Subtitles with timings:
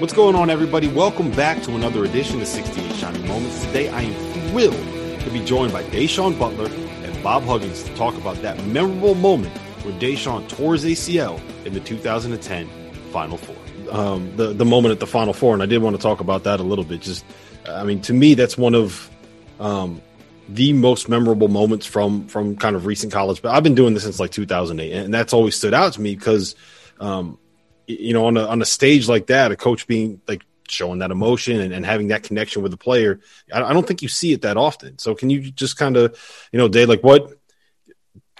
[0.00, 0.88] What's going on, everybody?
[0.88, 3.62] Welcome back to another edition of 68 Shining Moments.
[3.66, 6.68] Today, I am thrilled to be joined by Da'Sean Butler
[7.04, 11.74] and Bob Huggins to talk about that memorable moment where Da'Sean tore his ACL in
[11.74, 12.66] the 2010
[13.12, 13.56] Final Four.
[13.90, 16.44] Um, the the moment at the Final Four, and I did want to talk about
[16.44, 17.02] that a little bit.
[17.02, 17.22] Just,
[17.68, 19.10] I mean, to me, that's one of
[19.58, 20.00] um,
[20.48, 23.42] the most memorable moments from from kind of recent college.
[23.42, 26.14] But I've been doing this since like 2008, and that's always stood out to me
[26.16, 26.54] because,
[27.00, 27.36] um,
[27.98, 31.10] you know, on a on a stage like that, a coach being like showing that
[31.10, 33.20] emotion and, and having that connection with the player,
[33.52, 34.98] I, I don't think you see it that often.
[34.98, 36.18] So, can you just kind of,
[36.52, 37.32] you know, Dave, like what?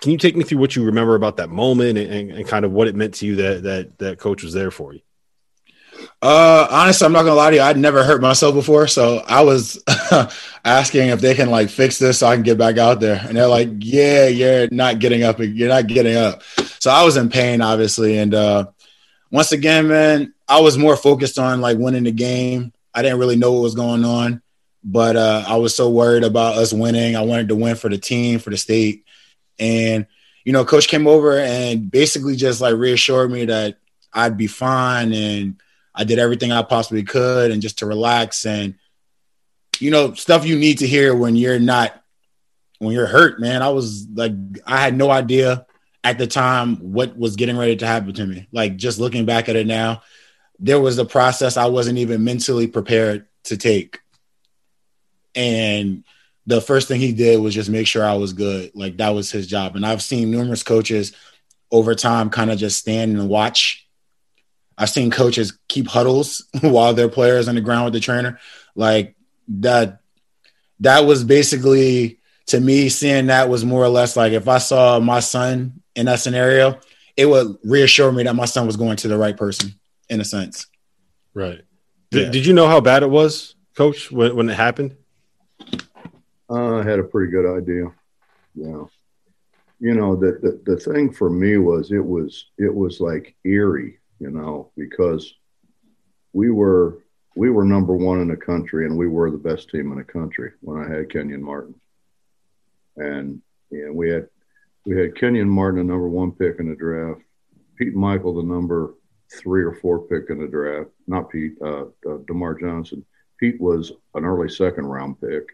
[0.01, 2.65] Can you take me through what you remember about that moment and, and, and kind
[2.65, 5.01] of what it meant to you that that that coach was there for you?
[6.23, 7.63] Uh, honestly, I'm not gonna lie to you.
[7.63, 9.83] I'd never hurt myself before, so I was
[10.65, 13.37] asking if they can like fix this so I can get back out there, and
[13.37, 15.39] they're like, "Yeah, you're not getting up.
[15.39, 16.43] You're not getting up."
[16.79, 18.67] So I was in pain, obviously, and uh,
[19.31, 22.73] once again, man, I was more focused on like winning the game.
[22.93, 24.43] I didn't really know what was going on,
[24.83, 27.15] but uh, I was so worried about us winning.
[27.15, 29.05] I wanted to win for the team, for the state,
[29.59, 30.07] and
[30.45, 33.77] you know, coach came over and basically just like reassured me that
[34.13, 35.61] I'd be fine and
[35.95, 38.75] I did everything I possibly could and just to relax and
[39.79, 42.03] you know stuff you need to hear when you're not
[42.79, 43.63] when you're hurt, man.
[43.63, 44.33] I was like
[44.67, 45.67] I had no idea
[46.03, 48.49] at the time what was getting ready to happen to me.
[48.53, 50.03] Like just looking back at it now,
[50.59, 54.01] there was a process I wasn't even mentally prepared to take.
[55.35, 56.05] And
[56.47, 58.73] the first thing he did was just make sure I was good.
[58.75, 59.77] Like that was his job.
[59.77, 61.13] And I've seen numerous coaches
[61.71, 63.87] over time kind of just stand and watch
[64.81, 68.41] I've seen coaches keep huddles while their players on the ground with the trainer.
[68.75, 69.15] Like
[69.61, 70.01] that,
[70.81, 74.99] that was basically to me seeing that was more or less like if I saw
[74.99, 76.79] my son in that scenario,
[77.17, 79.75] it would reassure me that my son was going to the right person
[80.09, 80.67] in a sense.
[81.35, 81.61] Right.
[82.11, 82.31] Did, yeah.
[82.31, 84.97] did you know how bad it was, coach, when, when it happened?
[86.49, 87.93] Uh, I had a pretty good idea.
[88.55, 88.85] Yeah.
[89.79, 94.01] You know, the, the, the thing for me was it was, it was like eerie
[94.21, 95.35] you know, because
[96.33, 96.99] we were
[97.35, 100.05] we were number one in the country and we were the best team in the
[100.05, 101.75] country when I had Kenyon Martin.
[102.97, 103.41] And
[103.73, 104.29] and we had
[104.87, 107.21] we had Kenyon Martin, the number one pick in the draft,
[107.77, 108.95] Pete Mickeal, the number
[109.33, 110.91] three or four pick in the draft.
[111.07, 113.05] Not Pete, uh, uh, DerMarr Johnson.
[113.39, 115.45] Pete was an early second round pick.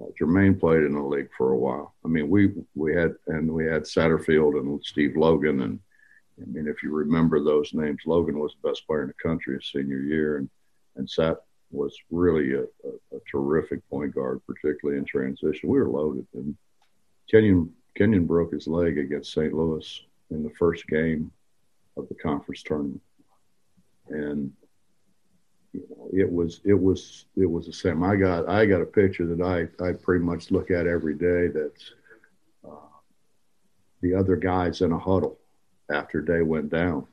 [0.00, 1.94] Uh, Jermaine played in the league for a while.
[2.04, 5.80] I mean, we we had and we had Satterfield and Steve Logan and
[6.40, 9.56] I mean, if you remember those names, Logan was the best player in the country
[9.56, 10.48] his senior year, and
[10.96, 11.38] and Sat
[11.70, 15.68] was really a, a, a terrific point guard, particularly in transition.
[15.68, 16.56] We were loaded, and
[17.30, 19.52] Kenyon Kenyon broke his leg against St.
[19.52, 21.30] Louis in the first game
[21.96, 23.02] of the conference tournament,
[24.08, 24.52] and
[25.72, 28.02] you know, it was it was it was the same.
[28.02, 31.48] I got I got a picture that I I pretty much look at every day.
[31.48, 31.92] That's
[32.64, 32.88] uh,
[34.00, 35.38] the other guys in a huddle
[35.90, 37.06] after day went down,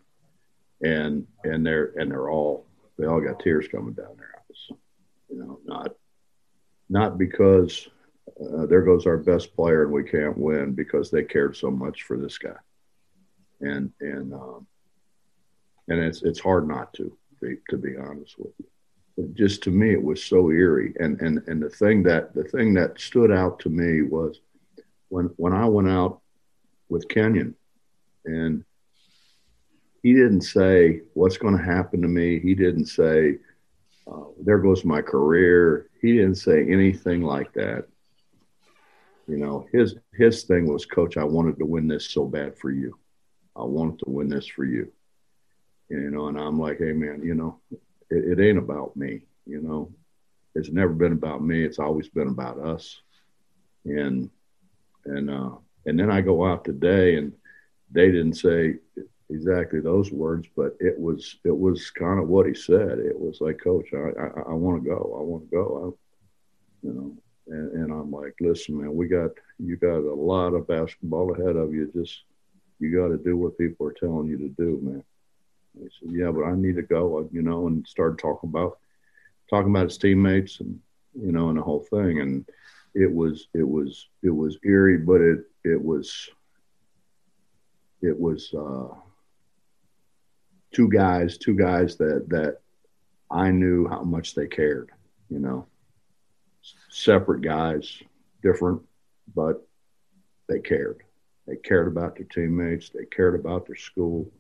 [0.81, 2.65] and and they're and they're all
[2.97, 4.77] they all got tears coming down their eyes.
[5.29, 5.95] You know, not
[6.89, 7.88] not because
[8.40, 12.03] uh, there goes our best player and we can't win because they cared so much
[12.03, 12.58] for this guy,
[13.62, 14.68] and and um,
[15.88, 18.66] and it's it's hard not to be, to be honest with you.
[19.18, 22.44] But just to me, it was so eerie, and and and the thing that the
[22.44, 24.40] thing that stood out to me was
[25.09, 26.22] when when I went out
[26.90, 27.56] with Kenyon,
[28.25, 28.64] and
[30.04, 32.40] he didn't say what's going to happen to me.
[32.40, 33.38] He didn't say
[34.09, 35.90] uh, there goes my career.
[36.02, 37.88] He didn't say anything like that.
[39.27, 42.71] You know, his his thing was, Coach, I wanted to win this so bad for
[42.71, 42.97] you.
[43.55, 44.91] I wanted to win this for you.
[45.89, 47.59] You know, and I'm like, hey man, you know,
[48.09, 49.21] it, it ain't about me.
[49.45, 49.91] You know,
[50.55, 51.63] it's never been about me.
[51.63, 53.01] It's always been about us.
[53.85, 54.29] And
[55.05, 55.51] and uh,
[55.85, 57.33] and then I go out today, and
[57.91, 58.75] they didn't say
[59.29, 63.00] exactly those words, but it was it was kind of what he said.
[63.00, 65.15] It was like, Coach, I I, I want to go.
[65.19, 65.95] I want to go.
[66.83, 67.18] I, you know,
[67.49, 71.55] and, and I'm like, listen, man, we got you got a lot of basketball ahead
[71.55, 71.91] of you.
[71.94, 72.23] Just
[72.79, 75.03] you got to do what people are telling you to do, man.
[75.75, 77.27] And he said, yeah, but I need to go.
[77.31, 78.79] You know, and started talking about
[79.49, 80.79] talking about his teammates and
[81.19, 82.45] you know and the whole thing and
[82.94, 86.29] it was it was it was eerie but it it was
[88.01, 88.94] it was uh
[90.77, 92.59] two guys, two guys that that
[93.31, 94.91] I knew how much they cared.
[95.29, 95.65] You know,
[96.89, 98.01] separate guys,
[98.42, 98.81] different,
[99.36, 99.68] but
[100.48, 101.04] they cared.
[101.48, 102.89] They cared about their teammates.
[102.89, 104.31] They cared about their school.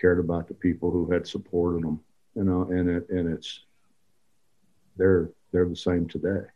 [0.00, 2.00] Cared about the people who had supported them,
[2.34, 3.60] you know, and it and it's
[4.96, 6.46] they're they're the same today,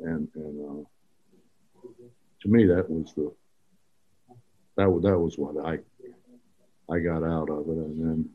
[0.00, 1.88] and and uh,
[2.40, 3.30] to me that was the
[4.76, 5.80] that was that was what I
[6.90, 8.30] I got out of it, and then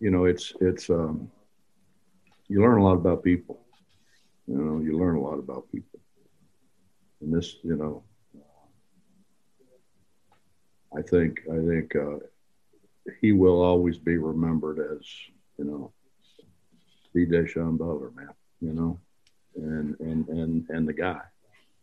[0.00, 1.30] you know it's it's um,
[2.48, 3.60] you learn a lot about people,
[4.52, 6.00] you know, you learn a lot about people,
[7.20, 8.04] and this you know
[10.96, 12.18] I think I think uh,
[13.20, 15.06] he will always be remembered as
[15.58, 15.92] you know
[17.14, 18.28] the Da'Sean Butler man,
[18.60, 19.00] you know,
[19.56, 21.20] and and and and the guy,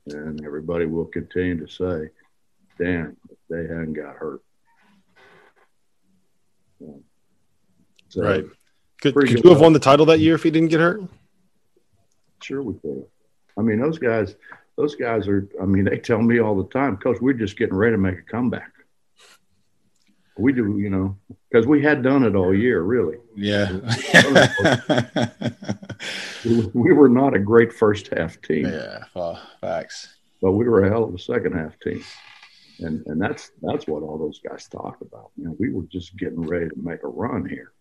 [0.07, 2.10] and everybody will continue to say,
[2.77, 3.18] "Dan,
[3.50, 4.42] they hadn't got hurt."
[8.10, 8.45] So, right.
[9.01, 11.01] Could, could you have won the title that year if he didn't get hurt?
[12.41, 13.06] Sure, we could.
[13.57, 14.36] I mean, those guys,
[14.77, 15.47] those guys are.
[15.62, 18.19] I mean, they tell me all the time, Coach, we're just getting ready to make
[18.19, 18.71] a comeback
[20.39, 21.18] we do, you know,
[21.50, 23.18] because we had done it all year, really.
[23.36, 23.80] Yeah.
[26.74, 28.65] we were not a great first half team.
[28.65, 30.15] Yeah, well, facts.
[30.42, 32.03] But we were a hell of a second half team.
[32.80, 35.31] And and that's that's what all those guys talk about.
[35.35, 37.74] You know, we were just getting ready to make a run here.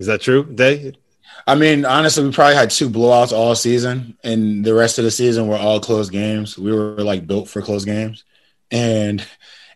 [0.00, 0.94] Is that true, Day?
[1.46, 5.10] I mean, honestly, we probably had two blowouts all season, and the rest of the
[5.10, 6.58] season were all close games.
[6.58, 8.24] We were like built for close games,
[8.70, 9.26] and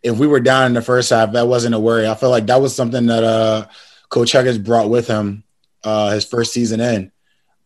[0.03, 2.09] if we were down in the first half, that wasn't a worry.
[2.09, 3.67] I feel like that was something that uh,
[4.09, 5.45] Coach Huggins brought with him
[5.85, 7.13] uh, his first season in.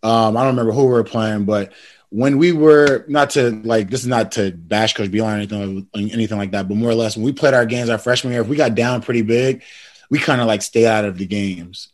[0.02, 1.72] Um, I don't remember who we were playing, but
[2.10, 6.12] when we were not to like this is not to bash Coach Beilein or anything,
[6.12, 8.42] anything like that, but more or less when we played our games our freshman year,
[8.42, 9.62] if we got down pretty big,
[10.10, 11.88] we kind of like stay out of the games.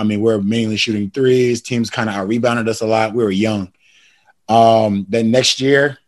[0.00, 1.60] I mean, we're mainly shooting threes.
[1.60, 3.14] Teams kind of out rebounded us a lot.
[3.14, 3.72] We were young.
[4.48, 5.98] Um, then next year,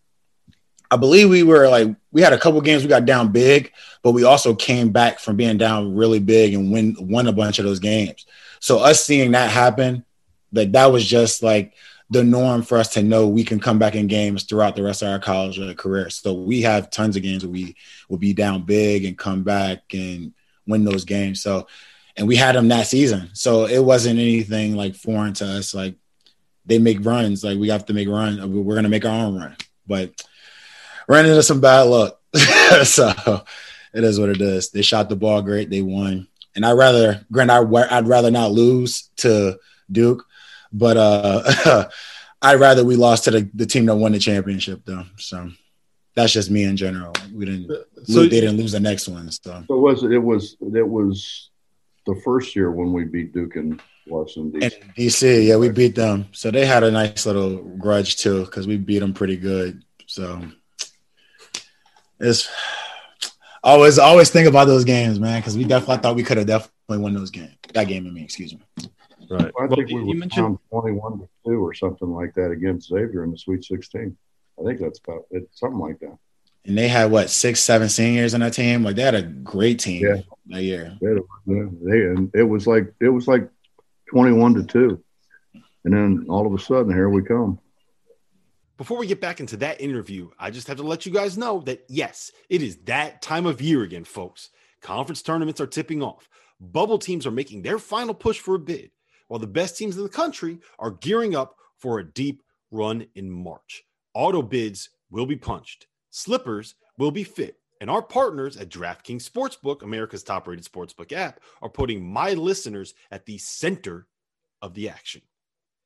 [0.90, 3.72] I believe we were like we had a couple games we got down big,
[4.02, 7.58] but we also came back from being down really big and win won a bunch
[7.58, 8.26] of those games.
[8.60, 10.04] So us seeing that happen,
[10.52, 11.74] like that was just like
[12.10, 15.02] the norm for us to know we can come back in games throughout the rest
[15.02, 16.10] of our college career.
[16.10, 17.76] So we have tons of games where we
[18.08, 20.32] will be down big and come back and
[20.66, 21.42] win those games.
[21.42, 21.66] So
[22.16, 23.30] and we had them that season.
[23.32, 25.74] So it wasn't anything like foreign to us.
[25.74, 25.96] Like
[26.66, 28.64] they make runs, like we have to make run.
[28.64, 29.56] We're gonna make our own run.
[29.86, 30.12] But
[31.08, 32.18] ran into some bad luck.
[32.84, 33.42] so
[33.92, 34.70] it is what it is.
[34.70, 35.70] They shot the ball great.
[35.70, 36.28] They won.
[36.54, 39.58] And I rather, Grant, I, I'd rather not lose to
[39.90, 40.26] Duke,
[40.72, 41.88] but uh,
[42.42, 45.04] I'd rather we lost to the, the team that won the championship, though.
[45.16, 45.50] So
[46.14, 47.12] that's just me in general.
[47.32, 47.68] We didn't.
[48.04, 49.30] So lose, they didn't lose the next one.
[49.30, 51.50] So, so was it was it was
[52.06, 54.82] the first year when we beat Duke in Washington DC.
[54.82, 56.26] In DC, yeah, we beat them.
[56.32, 59.84] So they had a nice little grudge too because we beat them pretty good.
[60.06, 60.42] So
[62.20, 62.50] it's
[63.62, 66.98] always always think about those games, man, because we definitely thought we could have definitely
[66.98, 67.56] won those games.
[67.74, 68.60] That game, I mean, excuse me.
[69.30, 69.50] Right.
[69.54, 72.88] Well, I think well, we were mentioned twenty-one to two or something like that against
[72.88, 74.16] Xavier in the Sweet Sixteen.
[74.60, 76.18] I think that's about it, something like that.
[76.64, 78.84] And they had what six, seven seniors on that team.
[78.84, 80.20] Like they had a great team yeah.
[80.52, 80.96] That year.
[81.00, 83.48] Yeah, they, and it was like it was like
[84.08, 85.02] twenty-one to two,
[85.84, 87.58] and then all of a sudden here we come.
[88.78, 91.60] Before we get back into that interview, I just have to let you guys know
[91.62, 94.50] that yes, it is that time of year again, folks.
[94.80, 96.28] Conference tournaments are tipping off.
[96.60, 98.90] Bubble teams are making their final push for a bid,
[99.28, 103.30] while the best teams in the country are gearing up for a deep run in
[103.30, 103.84] March.
[104.14, 109.82] Auto bids will be punched, slippers will be fit, and our partners at DraftKings Sportsbook,
[109.82, 114.06] America's top rated sportsbook app, are putting my listeners at the center
[114.62, 115.20] of the action.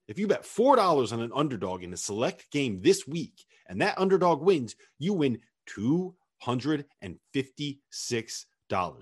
[0.07, 3.99] If you bet $4 on an underdog in a select game this week and that
[3.99, 5.39] underdog wins, you win
[5.71, 8.45] $256.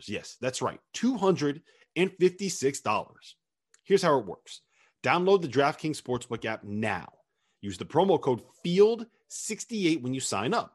[0.06, 0.78] Yes, that's right.
[0.96, 3.14] $256.
[3.82, 4.60] Here's how it works
[5.02, 7.08] download the DraftKings Sportsbook app now.
[7.60, 10.74] Use the promo code FIELD68 when you sign up.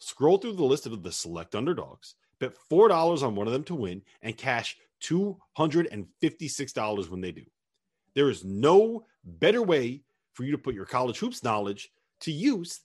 [0.00, 3.74] Scroll through the list of the select underdogs, bet $4 on one of them to
[3.74, 7.44] win, and cash $256 when they do.
[8.14, 10.02] There is no better way
[10.32, 12.80] for you to put your college hoops knowledge to use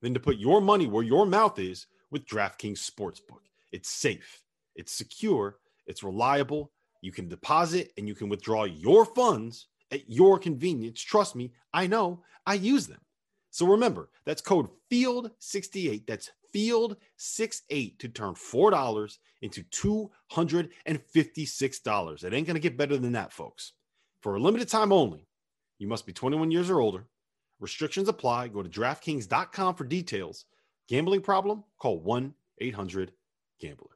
[0.00, 3.42] than to put your money where your mouth is with DraftKings Sportsbook.
[3.72, 4.42] It's safe,
[4.74, 6.72] it's secure, it's reliable.
[7.02, 11.00] You can deposit and you can withdraw your funds at your convenience.
[11.00, 13.00] Trust me, I know, I use them.
[13.50, 16.06] So remember, that's code FIELD68.
[16.06, 22.24] That's FIELD68 to turn $4 into $256.
[22.24, 23.72] It ain't going to get better than that, folks.
[24.22, 25.26] For a limited time only,
[25.78, 27.06] you must be 21 years or older.
[27.60, 28.48] Restrictions apply.
[28.48, 30.44] Go to DraftKings.com for details.
[30.88, 31.64] Gambling problem?
[31.78, 33.12] Call 1 800
[33.60, 33.90] Gambler.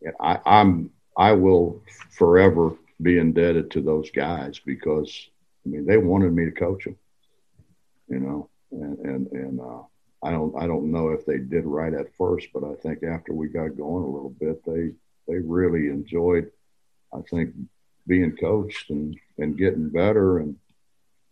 [0.00, 5.28] Yeah, I, I'm I will forever be indebted to those guys because
[5.64, 6.96] I mean they wanted me to coach them,
[8.08, 9.82] you know, and and and uh,
[10.22, 13.32] I don't I don't know if they did right at first, but I think after
[13.32, 14.92] we got going a little bit, they
[15.28, 16.50] they really enjoyed,
[17.12, 17.54] I think,
[18.06, 20.56] being coached and and getting better and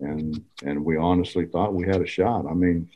[0.00, 2.46] and and we honestly thought we had a shot.
[2.46, 2.88] I mean,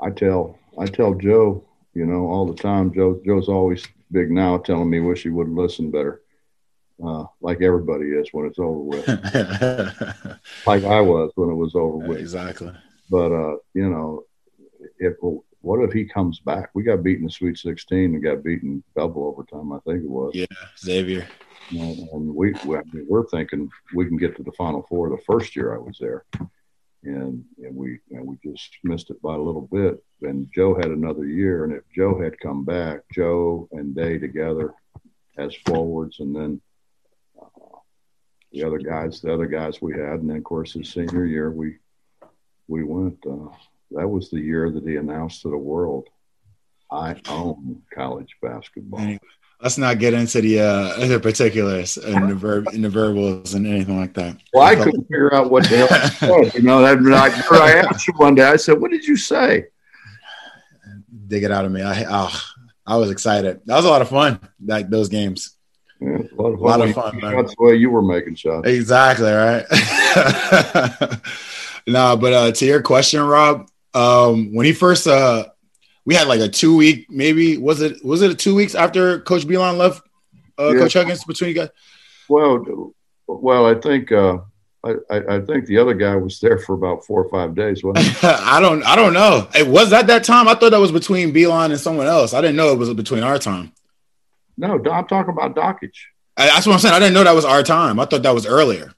[0.00, 2.92] I tell I tell Joe, you know, all the time.
[2.92, 6.21] Joe Joe's always big now, telling me wish he would listen better,
[7.04, 9.08] uh, like everybody is when it's over with,
[10.66, 12.18] like I was when it was over with.
[12.18, 12.72] Exactly.
[13.10, 14.24] But uh, you know,
[14.98, 15.16] if
[15.62, 16.70] what if he comes back?
[16.74, 20.10] We got beaten in the Sweet 16 and got beaten double overtime, I think it
[20.10, 20.32] was.
[20.34, 20.46] Yeah,
[20.78, 21.26] Xavier.
[21.70, 25.08] And, and we, we I mean, we're thinking we can get to the Final Four
[25.08, 26.24] the first year I was there,
[27.04, 30.02] and and we and we just missed it by a little bit.
[30.22, 34.74] And Joe had another year, and if Joe had come back, Joe and Day together
[35.38, 36.60] as forwards, and then
[38.52, 41.50] the other guys, the other guys we had, and then of course his senior year
[41.50, 41.76] we
[42.68, 43.18] we went.
[43.26, 43.48] Uh,
[43.92, 46.08] that was the year that he announced to the world,
[46.90, 49.18] "I own college basketball."
[49.62, 53.66] let's not get into the uh, the particulars and the verb in the verbals and
[53.66, 54.36] anything like that.
[54.52, 56.54] Well, I couldn't figure out what the hell said.
[56.54, 58.44] You know, that I, I asked you one day.
[58.44, 59.66] I said, "What did you say?"
[61.28, 61.82] Dig it out of me.
[61.82, 62.42] I oh,
[62.86, 63.60] I was excited.
[63.64, 64.40] That was a lot of fun.
[64.64, 65.56] Like those games.
[66.02, 66.60] Yeah, a lot of fun.
[66.60, 68.66] Lot of fun that's the way you were making shots.
[68.66, 69.64] Exactly right.
[71.86, 75.46] no, but uh, to your question, Rob, um, when he first uh,
[76.04, 79.20] we had like a two week, maybe was it was it a two weeks after
[79.20, 80.02] Coach Beilein left,
[80.58, 80.80] uh, yeah.
[80.80, 81.68] Coach Huggins between you guys?
[82.28, 82.94] Well,
[83.28, 84.38] well, I think uh,
[84.84, 87.82] I, I think the other guy was there for about four or five days.
[87.84, 89.48] I don't I don't know.
[89.54, 90.48] It was at that time.
[90.48, 92.34] I thought that was between Beilein and someone else.
[92.34, 93.72] I didn't know it was between our time.
[94.62, 95.90] No, I'm talking about Dakich.
[96.36, 96.94] That's what I'm saying.
[96.94, 97.98] I didn't know that was our time.
[97.98, 98.94] I thought that was earlier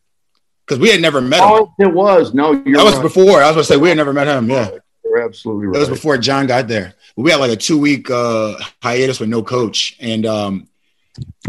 [0.67, 1.49] because we had never met him.
[1.49, 2.35] Oh, it was.
[2.35, 3.03] No, that was right.
[3.03, 3.43] before.
[3.43, 4.51] I was going to say we had never met him.
[4.51, 4.71] Yeah.
[5.03, 5.77] You're absolutely right.
[5.77, 6.93] It was before John got there.
[7.17, 10.69] We had like a two week uh, hiatus with no coach, and um,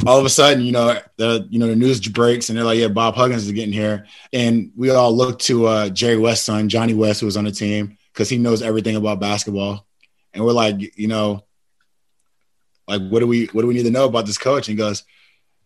[0.05, 2.79] all of a sudden, you know, the you know the news breaks, and they're like,
[2.79, 6.69] "Yeah, Bob Huggins is getting here," and we all look to uh, Jerry West's son,
[6.69, 9.85] Johnny West, who was on the team, because he knows everything about basketball,
[10.33, 11.44] and we're like, you know,
[12.87, 14.69] like what do we what do we need to know about this coach?
[14.69, 15.03] And goes,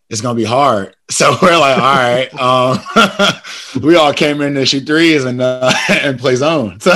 [0.09, 0.95] it's gonna be hard.
[1.11, 2.31] So we're like, all right.
[2.39, 6.79] Um, we all came in to shoot threes and uh, and play zone.
[6.79, 6.91] So,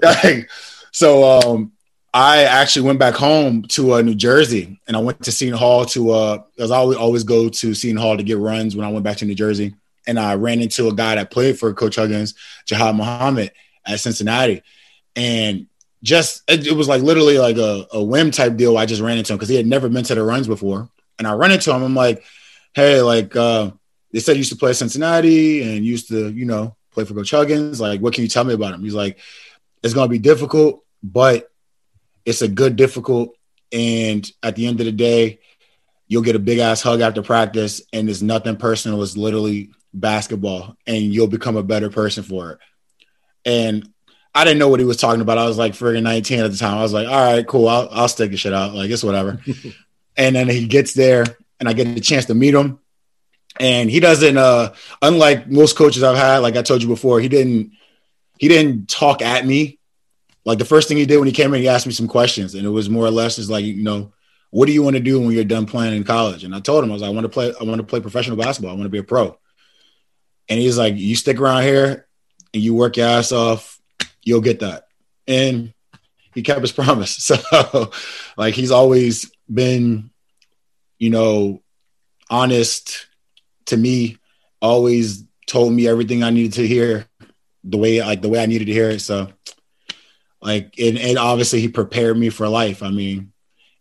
[0.00, 0.48] like,
[0.90, 1.72] so um,
[2.14, 5.84] I actually went back home to uh, New Jersey and I went to Seton Hall
[5.84, 8.90] to uh, as I always always go to Seton Hall to get runs when I
[8.90, 9.74] went back to New Jersey.
[10.06, 13.52] And I ran into a guy that played for Coach Huggins, Jihad Muhammad
[13.84, 14.62] at Cincinnati,
[15.14, 15.66] and
[16.02, 18.78] just it, was like literally like a, a whim type deal.
[18.78, 20.88] I just ran into him because he had never been to the runs before
[21.18, 21.82] and I run into him.
[21.82, 22.24] I'm like,
[22.74, 23.72] hey, like uh,
[24.12, 27.30] they said you used to play Cincinnati and used to, you know, play for Coach
[27.30, 27.80] Huggins.
[27.80, 28.82] Like, what can you tell me about him?
[28.82, 29.18] He's like,
[29.82, 31.50] it's gonna be difficult, but
[32.24, 33.36] it's a good difficult.
[33.72, 35.40] And at the end of the day,
[36.06, 39.02] you'll get a big ass hug after practice, and it's nothing personal.
[39.02, 42.58] It's literally basketball, and you'll become a better person for it.
[43.44, 43.92] And
[44.38, 45.38] I didn't know what he was talking about.
[45.38, 46.78] I was like friggin' 19 at the time.
[46.78, 47.68] I was like, all right, cool.
[47.68, 48.72] I'll, I'll stick the shit out.
[48.72, 49.40] Like, it's whatever.
[50.16, 51.24] and then he gets there
[51.58, 52.78] and I get the chance to meet him.
[53.58, 57.28] And he doesn't uh unlike most coaches I've had, like I told you before, he
[57.28, 57.72] didn't
[58.38, 59.80] he didn't talk at me.
[60.44, 62.54] Like the first thing he did when he came in, he asked me some questions,
[62.54, 64.12] and it was more or less just like, you know,
[64.50, 66.44] what do you want to do when you're done playing in college?
[66.44, 68.00] And I told him, I was like, I want to play, I want to play
[68.00, 68.70] professional basketball.
[68.70, 69.36] I want to be a pro.
[70.48, 72.06] And he's like, you stick around here
[72.54, 73.77] and you work your ass off,
[74.28, 74.86] you'll get that.
[75.26, 75.72] And
[76.34, 77.16] he kept his promise.
[77.40, 77.90] So
[78.36, 80.10] like he's always been,
[80.98, 81.62] you know,
[82.30, 83.06] honest
[83.66, 84.18] to me,
[84.60, 87.06] always told me everything I needed to hear
[87.64, 89.00] the way like the way I needed to hear it.
[89.00, 89.28] So
[90.40, 92.82] like and, and obviously he prepared me for life.
[92.82, 93.32] I mean,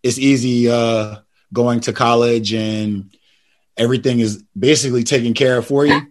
[0.02, 1.18] it's easy uh
[1.54, 3.16] going to college and
[3.78, 6.02] everything is basically taken care of for you.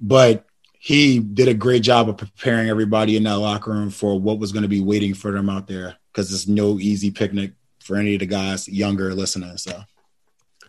[0.00, 0.45] But
[0.86, 4.52] he did a great job of preparing everybody in that locker room for what was
[4.52, 8.14] going to be waiting for them out there because it's no easy picnic for any
[8.14, 9.58] of the guys younger listening.
[9.58, 9.82] So.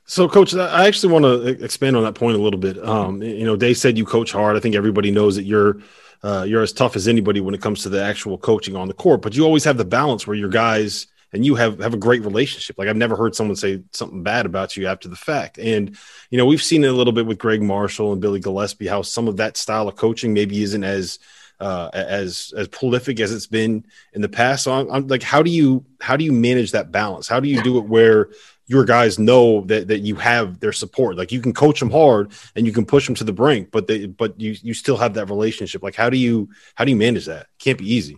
[0.05, 2.83] So, coach, I actually want to expand on that point a little bit.
[2.83, 4.57] Um, you know, Dave said you coach hard.
[4.57, 5.81] I think everybody knows that you're
[6.23, 8.95] uh, you're as tough as anybody when it comes to the actual coaching on the
[8.95, 9.21] court.
[9.21, 11.05] But you always have the balance where your guys
[11.37, 12.79] and you have have a great relationship.
[12.79, 15.59] Like I've never heard someone say something bad about you after the fact.
[15.59, 15.95] And
[16.31, 19.03] you know, we've seen it a little bit with Gregg Marshall and Billy Gillispie how
[19.03, 21.19] some of that style of coaching maybe isn't as
[21.59, 24.63] uh, as as prolific as it's been in the past.
[24.63, 27.27] So I'm, I'm, like, how do you how do you manage that balance?
[27.27, 28.29] How do you do it where
[28.65, 31.17] your guys know that that you have their support.
[31.17, 33.85] Like you can coach them hard and you can push them to the brink, but
[33.85, 35.83] they but you you still have that relationship.
[35.83, 37.45] Like how do you how do you manage that?
[37.59, 38.17] can't be easy.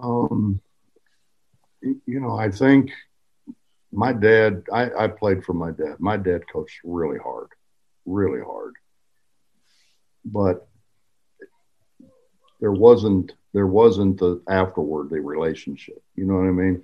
[0.00, 0.60] Um,
[1.82, 2.90] you know, I think
[3.92, 4.64] my dad.
[4.72, 5.96] I, I played for my dad.
[5.98, 7.48] My dad coached really hard,
[8.06, 8.74] really hard,
[10.24, 10.66] but
[12.60, 16.02] there wasn't there wasn't the afterward the relationship.
[16.16, 16.82] You know what I mean?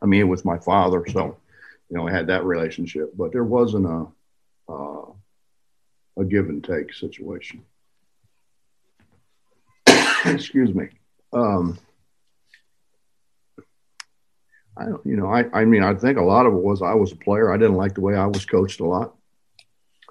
[0.00, 1.36] I mean, it was my father, so
[1.90, 4.06] you know, I had that relationship, but there wasn't a
[4.72, 5.04] uh,
[6.16, 7.62] a give and take situation.
[10.24, 10.88] Excuse me.
[11.32, 11.78] Um,
[14.76, 16.94] I don't, you know, I, I mean, I think a lot of it was I
[16.94, 17.52] was a player.
[17.52, 19.14] I didn't like the way I was coached a lot.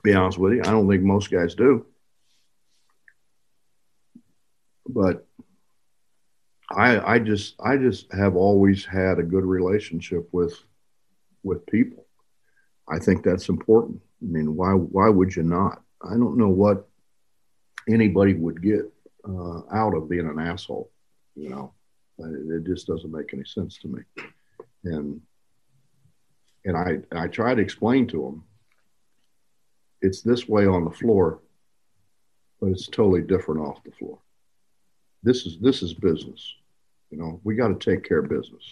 [0.04, 1.86] Be honest with you, I don't think most guys do.
[4.88, 5.28] But
[6.70, 10.58] I, I just, I just have always had a good relationship with,
[11.44, 12.06] with people.
[12.88, 14.02] I think that's important.
[14.22, 15.82] I mean, why, why would you not?
[16.04, 16.88] I don't know what
[17.88, 18.82] anybody would get
[19.28, 20.92] uh, out of being an asshole.
[21.36, 21.74] You know,
[22.18, 24.02] it just doesn't make any sense to me
[24.86, 25.22] and
[26.64, 28.44] and I I try to explain to them
[30.02, 31.40] it's this way on the floor,
[32.60, 34.20] but it's totally different off the floor.
[35.24, 36.54] This is this is business.
[37.10, 38.64] You know, we got to take care of business.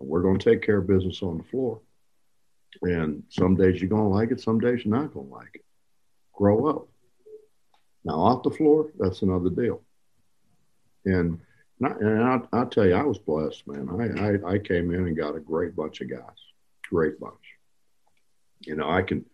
[0.00, 1.80] And We're going to take care of business on the floor.
[2.82, 5.54] And some days you're going to like it, some days you're not going to like
[5.54, 5.64] it.
[6.32, 6.88] Grow up.
[8.04, 9.80] Now, off the floor, that's another deal.
[11.04, 11.40] And
[11.80, 13.88] and I'll, I'll, tell you, I was blessed, man.
[13.90, 16.20] I, I, I came in and got a great bunch of guys,
[16.88, 17.34] great bunch.
[18.60, 19.24] You know, I can,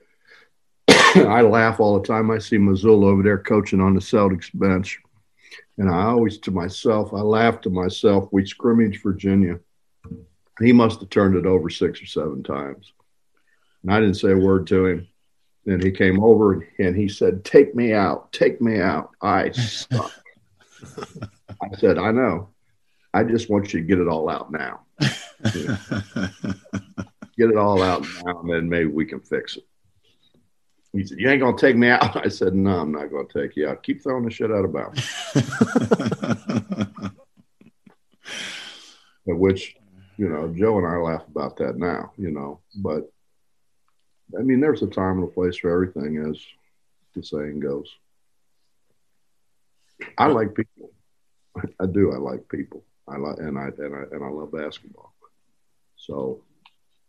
[0.88, 2.30] I laugh all the time.
[2.30, 4.98] I see Mazzulla over there coaching on the Celtics bench.
[5.78, 8.28] And I always, to myself, I laugh to myself.
[8.32, 9.60] We scrimmage Virginia.
[10.60, 12.92] He must have turned it over six or seven times.
[13.82, 15.08] And I didn't say a word to him.
[15.64, 19.10] Then he came over and he said, Take me out, take me out.
[19.22, 20.12] I suck.
[21.62, 22.50] I said, I know.
[23.12, 24.80] I just want you to get it all out now.
[27.36, 29.64] get it all out now, and then maybe we can fix it.
[30.92, 32.16] He said, You ain't going to take me out?
[32.24, 33.82] I said, No, I'm not going to take you out.
[33.82, 35.00] Keep throwing the shit out of bounds.
[39.28, 39.76] At which,
[40.16, 43.12] you know, Joe and I laugh about that now, you know, but
[44.38, 46.40] I mean, there's a time and a place for everything, as
[47.14, 47.90] the saying goes.
[50.16, 50.90] I like people.
[51.56, 52.12] I do.
[52.12, 52.84] I like people.
[53.08, 55.12] I like and I and I and I love basketball.
[55.96, 56.42] So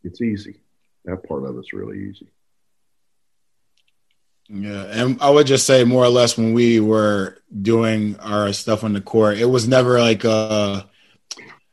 [0.03, 0.61] it's easy.
[1.05, 2.27] That part of it's really easy.
[4.49, 8.83] Yeah, and I would just say more or less when we were doing our stuff
[8.83, 10.83] on the court, it was never like uh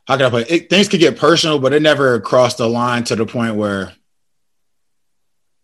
[0.07, 0.71] how can I put it?
[0.71, 3.93] Things could get personal, but it never crossed the line to the point where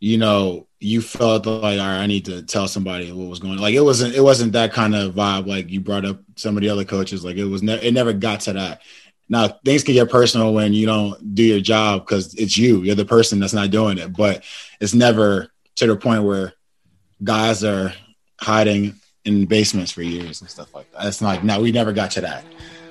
[0.00, 3.54] you know you felt like all right, I need to tell somebody what was going
[3.54, 3.60] on.
[3.60, 6.62] Like it wasn't it wasn't that kind of vibe like you brought up some of
[6.62, 7.24] the other coaches.
[7.24, 8.82] Like it was ne- it never got to that.
[9.28, 12.82] Now things can get personal when you don't do your job because it's you.
[12.82, 14.14] You're the person that's not doing it.
[14.14, 14.44] But
[14.80, 16.52] it's never to the point where
[17.22, 17.94] guys are
[18.40, 21.04] hiding in basements for years and stuff like that.
[21.04, 22.44] That's not no, we never got to that.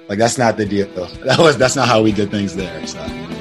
[0.09, 0.87] Like that's not the deal.
[1.25, 2.85] That was that's not how we did things there.
[2.87, 3.32] So.